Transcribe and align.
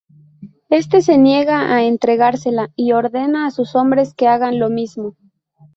Este 0.71 1.01
se 1.03 1.19
niega 1.19 1.71
a 1.75 1.83
entregársela 1.83 2.71
y 2.75 2.93
ordena 2.93 3.45
a 3.45 3.51
sus 3.51 3.75
hombres 3.75 4.15
que 4.15 4.27
hagan 4.27 4.57
lo 4.57 4.71
mismo. 4.71 5.15